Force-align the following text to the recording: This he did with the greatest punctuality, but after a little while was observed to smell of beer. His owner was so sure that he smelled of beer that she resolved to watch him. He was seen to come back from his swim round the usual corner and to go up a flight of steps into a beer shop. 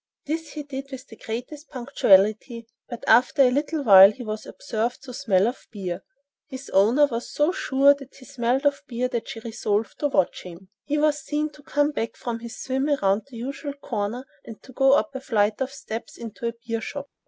This 0.25 0.53
he 0.53 0.63
did 0.63 0.89
with 0.91 1.05
the 1.07 1.15
greatest 1.15 1.69
punctuality, 1.69 2.65
but 2.89 3.03
after 3.05 3.43
a 3.43 3.51
little 3.51 3.83
while 3.83 4.11
was 4.21 4.47
observed 4.47 5.03
to 5.03 5.13
smell 5.13 5.47
of 5.47 5.67
beer. 5.71 6.03
His 6.47 6.71
owner 6.71 7.05
was 7.05 7.29
so 7.31 7.51
sure 7.51 7.93
that 7.93 8.15
he 8.15 8.25
smelled 8.25 8.65
of 8.65 8.81
beer 8.87 9.07
that 9.09 9.29
she 9.29 9.41
resolved 9.41 9.99
to 9.99 10.07
watch 10.07 10.41
him. 10.41 10.69
He 10.85 10.97
was 10.97 11.19
seen 11.19 11.51
to 11.51 11.61
come 11.61 11.91
back 11.91 12.15
from 12.15 12.39
his 12.39 12.59
swim 12.59 12.87
round 13.03 13.27
the 13.29 13.37
usual 13.37 13.73
corner 13.73 14.25
and 14.43 14.59
to 14.63 14.73
go 14.73 14.93
up 14.93 15.13
a 15.13 15.21
flight 15.21 15.61
of 15.61 15.71
steps 15.71 16.17
into 16.17 16.47
a 16.47 16.53
beer 16.67 16.81
shop. 16.81 17.07